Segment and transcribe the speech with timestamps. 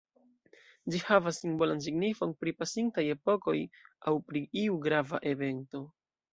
[0.95, 3.57] Ĝi havas simbolan signifon pri pasintaj epokoj
[4.13, 5.87] aŭ pri iu grava evento.